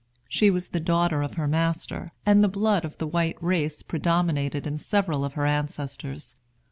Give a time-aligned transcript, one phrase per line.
[0.27, 4.65] She was the daughter of her master, and the blood of the white race predominated
[4.65, 6.37] in several of her ancestors.